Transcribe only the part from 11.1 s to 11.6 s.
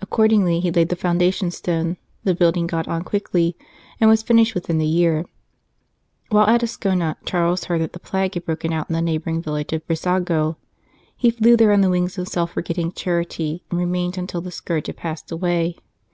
He flew